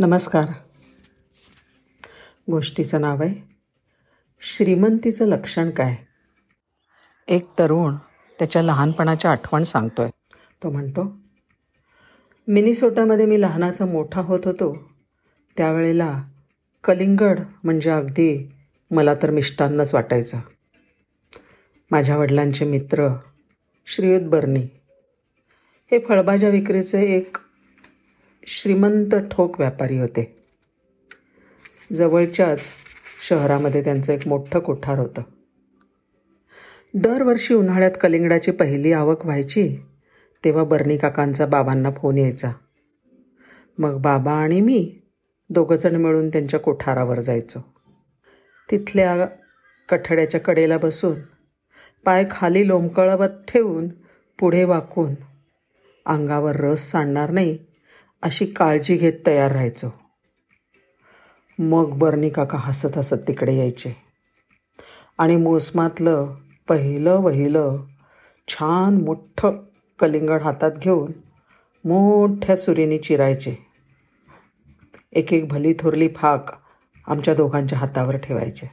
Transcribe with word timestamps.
नमस्कार. 0.00 0.44
गोष्टीचं 2.50 3.00
नाव 3.00 3.22
आहे 3.22 3.56
श्रीमंतीचं 4.40 5.28
लक्षण 5.28 5.70
काय? 5.70 5.96
एक 7.28 7.48
तरुण 7.58 7.94
त्याच्या 8.38 8.62
लहानपणाच्या 8.62 9.30
आठवण 9.30 9.62
सांगतोय. 9.62 10.10
तो 10.62 10.70
म्हणतो 10.70 11.16
मिनिसोटामध्ये 12.48 13.26
मी 13.26 13.40
लहानाचा 13.40 13.86
मोठा 13.86 14.20
होत 14.20 14.40
होतो. 14.44 14.90
त्यावेळेला 15.56 16.22
कलिंगड 16.84 17.40
म्हणजे 17.64 17.90
अगदी 17.90 18.52
मला 18.90 19.14
तर 19.14 19.30
मिष्टान्नच 19.30 19.94
वाटायचं. 19.94 20.38
माझ्या 21.90 22.16
वडिलांचे 22.16 22.64
मित्र 22.64 23.08
श्रीयुत 23.86 24.30
बर्नी. 24.30 24.66
हे 25.90 25.98
फळभाज्या 25.98 26.48
विक्रीचे 26.48 27.02
एक 27.02 27.36
श्रीमंत 28.50 29.14
ठोक 29.14 29.60
व्यापारी 29.60 29.98
होते. 29.98 30.36
जवळच्याच 31.92 32.74
शहरामध्ये 33.28 33.84
त्यांचं 33.84 34.12
एक 34.12 34.28
मोठं 34.28 34.58
कोठार 34.58 34.98
होतं. 34.98 35.22
दरवर्षी 36.94 37.54
उन्हाळ्यात 37.54 37.90
कलिंगडाची 38.00 38.50
पहिली 38.50 38.92
आवक 38.92 39.24
व्हायची 39.24 39.78
तेव्हा 40.44 40.64
बर्नी 40.64 40.96
काकांचा 40.96 41.46
बाबांना 41.46 41.90
फोन 41.90 42.18
यायचा. 42.18 42.52
मग 43.78 44.00
बाबा 44.00 44.32
आणि 44.32 44.60
मी 44.60 44.98
दोघंजण 45.50 45.96
मिळून 45.96 46.28
त्यांच्या 46.28 46.60
कोठारावर 46.60 47.20
जायचो. 47.20 47.60
तिथल्या 48.70 49.26
कठड्याच्या 49.88 50.40
कडेला 50.40 50.78
बसून 50.78 51.14
पाय 52.04 52.24
खाली 52.30 52.66
लोंबकळवत 52.66 53.30
ठेवून 53.48 53.88
पुढे 54.38 54.64
वाकून 54.64 55.14
अंगावर 56.06 56.56
रस 56.56 56.90
सांडणार 56.90 57.30
नाही 57.30 57.67
अशी 58.22 58.46
काळजी 58.46 58.96
घेत 58.96 59.12
तयार 59.26 59.52
राहायचो. 59.52 59.88
मग 61.58 61.98
बर्नी 61.98 62.30
काका 62.30 62.58
हसत 62.58 62.98
हसत 62.98 63.16
तिकडे 63.28 63.56
यायचे. 63.56 63.96
आणि 65.18 65.36
मोसमातलं 65.36 66.34
पहिलं 66.68 67.16
वहिलं 67.16 67.84
छान 68.48 69.00
मोठं 69.00 69.64
कलिंगड 69.98 70.42
हातात 70.42 70.72
घेऊन 70.72 71.12
मोठ्या 71.84 72.56
सुरीने 72.56 72.98
चिरायचे. 72.98 73.56
एक 75.12 75.32
एक 75.32 75.48
भली 75.48 75.74
थोरली 75.80 76.08
फाक 76.16 76.44
आमच्या 77.06 77.34
दोघांच्या 77.34 77.78
हातावर 77.78 78.16
ठेवायचे. 78.16 78.70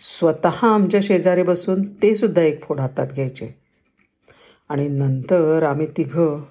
स्वतः 0.00 0.66
आमच्या 0.66 1.00
शेजारी 1.02 1.42
बसून 1.42 1.92
ते 1.92 2.14
सुद्धा 2.14 2.42
एक 2.42 2.64
फोड 2.64 2.80
हातात 2.80 3.06
घ्यायचे. 3.06 3.58
आणि 4.68 4.88
नंतर 4.88 5.62
आम्ही 5.62 5.86
तिघं 5.86 6.42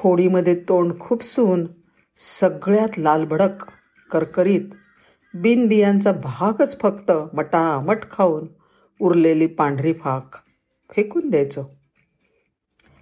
होडीमध्ये 0.00 0.54
तोंड 0.54 0.92
खुपसून 1.00 1.66
सगळ्यात 2.16 2.98
लालभडक 2.98 3.64
करकरीत 4.10 4.60
बिनबियांचा 5.34 6.12
भागच 6.12 6.80
फक्त 6.80 7.12
मटामट 7.34 7.98
खाऊन 8.10 8.46
उरलेली 9.00 9.46
पांढरी 9.46 9.92
फाक 9.92 10.30
फेकून 10.96 11.30
द्यायचो. 11.30 11.74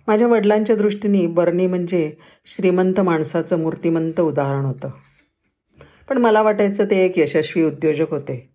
माझ्या 0.07 0.29
वडिलांच्या 0.29 0.77
दृष्टीने 0.77 1.27
बर्नी 1.27 1.67
म्हणजे 1.67 2.17
श्रीमंत 2.45 3.01
माणसाचं 3.01 3.59
मूर्तिमंत 3.59 4.21
उदाहरण 4.21 4.65
होतं. 4.65 4.91
पण 6.09 6.19
मला 6.19 6.43
वाटायचं 6.43 6.85
ते 6.85 7.05
एक 7.05 7.19
यशस्वी 7.19 7.65
उद्योजक 7.65 8.11
होते. 8.11 8.51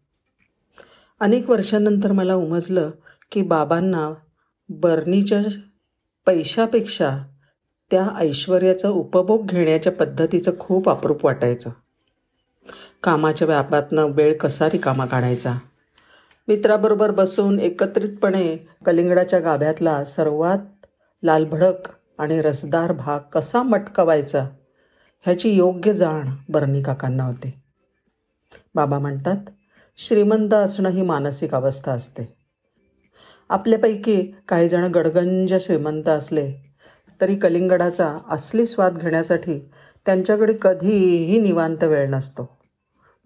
अनेक 1.20 1.50
वर्षांनंतर 1.50 2.12
मला 2.12 2.36
उमजलं 2.36 2.92
की 3.32 3.42
बाबांना 3.42 4.14
बर्नीच्या 4.70 5.42
पैशापेक्षा 6.26 7.18
त्या 7.94 8.08
ऐश्वर्याचा 8.18 8.90
उपभोग 8.90 9.46
घेण्याच्या 9.46 9.92
पद्धतीचं 9.92 10.52
खूप 10.60 10.90
अप्रूप 10.90 11.26
वाटायचं. 11.26 11.70
कामाच्या 13.04 13.48
व्यापातनं 13.48 14.04
वेळ 14.04 14.38
कसा 14.38 14.70
रिकामा 14.70 15.06
काढायचा? 15.06 15.54
मित्राबरोबर 16.48 17.12
बसून 17.12 17.60
एकत्रितपणे 17.60 18.68
कलिंगडाच्या 18.86 19.40
गाभ्यातला 19.40 20.04
सर्वात 20.04 20.86
लालभडक 21.24 21.90
आणि 22.18 22.42
रसदार 22.42 22.92
भाग 22.92 23.20
कसा 23.20 23.64
मटकवायचा 23.64 24.44
ह्याची 25.22 25.50
योग्य 25.50 25.94
जाण 25.94 26.30
बर्नी 26.50 26.82
काकांना 26.82 27.24
होते. 27.24 27.64
बाबा 28.76 29.00
म्हणतात 29.00 29.38
श्रीमंत 29.98 30.54
असणं 30.54 30.90
ही 30.90 31.02
मानसिक 31.02 31.56
अवस्था 31.56 31.92
असते. 31.92 32.34
आपल्यापैकी 33.50 34.36
काही 34.48 34.70
जण 34.70 34.84
गडगंज 34.84 35.54
श्रीमंत 35.60 36.10
असले 36.10 36.73
तरी 37.22 37.36
कलिंगडाचा 37.36 38.18
असली 38.30 38.66
स्वाद 38.66 38.98
घेण्यासाठी 38.98 39.60
त्यांच्याकडे 40.06 40.54
कधीही 40.62 41.40
निवांत 41.40 41.84
वेळ 41.84 42.10
नसतो. 42.10 42.48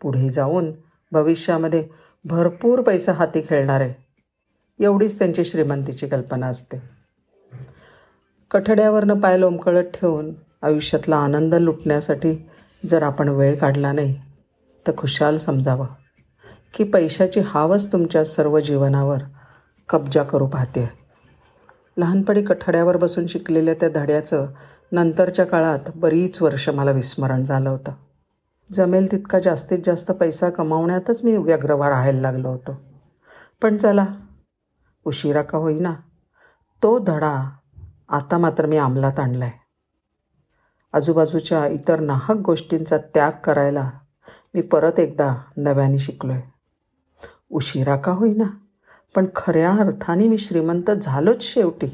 पुढे 0.01 0.29
जाऊन 0.29 0.71
भविष्यामध्ये 1.11 1.87
भरपूर 2.25 2.81
पैसा 2.81 3.11
हाती 3.11 3.41
खेळणार 3.41 3.81
आहे 3.81 3.93
एवढीच 4.79 5.17
त्यांची 5.19 5.43
श्रीमंतीची 5.43 6.07
कल्पना 6.07 6.47
असते. 6.47 6.81
कठड्यावरनं 8.51 9.19
पाय 9.19 9.37
लोंबकळत 9.39 9.83
ठेवून 9.93 10.33
आयुष्यातला 10.61 11.17
आनंद 11.17 11.55
लुटण्यासाठी 11.55 12.35
जर 12.83 13.03
आपण 13.03 13.29
वेळ 13.29 13.55
काढला 13.55 13.91
नाही 13.91 14.15
तर 14.85 14.91
खुशाल 14.97 15.37
समजावं 15.37 15.87
की 16.73 16.83
पैशाची 16.83 17.39
हावच 17.39 17.91
तुमच्या 17.91 18.23
सर्व 18.25 18.59
जीवनावर 18.59 19.23
कब्जा 19.89 20.23
करू 20.23 20.47
पाहते 20.47 20.89
लहानपणी 21.97 22.41
कठड्यावर 22.41 22.97
बसून 22.97 23.27
शिकलेल्या 23.27 23.73
त्या 23.73 23.89
धड्याचं 23.89 24.47
नंतरच्या 24.91 25.45
काळात 25.45 25.79
बरीच 25.95 26.41
वर्ष 26.41 26.69
मला 26.69 26.91
विस्मरण 26.91 27.43
झालं 27.43 27.69
होतं. 27.69 27.91
जमेल 28.71 29.11
तितका 29.11 29.39
जास्तीत 29.39 29.79
जास्त 29.85 30.11
पैसा 30.11 30.49
कमावण्यातच 30.49 31.23
मी 31.23 31.37
व्यग्रवा 31.37 31.89
राहायला 31.89 32.21
लागलो 32.21 32.49
होतो. 32.49 32.81
पण 33.61 33.77
चला 33.77 34.05
उशिरा 35.05 35.41
का 35.41 35.57
होईना 35.57 35.93
तो 36.83 36.99
धडा 36.99 37.49
आता 38.09 38.37
मात्र 38.37 38.65
मी 38.65 38.77
अंमलात 38.77 39.19
आणला 39.19 39.45
आहे 39.45 39.59
आजूबाजूच्या 40.93 41.67
इतर 41.67 41.99
नाहक 41.99 42.37
गोष्टींचा 42.37 42.97
त्याग 42.97 43.31
करायला 43.43 43.89
मी 44.53 44.61
परत 44.61 44.99
एकदा 44.99 45.35
नव्याने 45.57 45.97
शिकलो 45.97 46.31
आहे 46.31 46.41
उशिरा 47.49 47.95
का 47.95 48.11
होईना? 48.11 48.66
पण 49.15 49.25
खऱ्या 49.35 49.71
अर्थाने 49.71 50.27
मी 50.27 50.37
श्रीमंत 50.37 50.91
झालोच 50.91 51.41
शेवटी. 51.41 51.87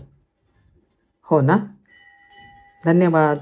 हो 1.24 1.42
ना? 1.42 1.58
धन्यवाद. 2.86 3.38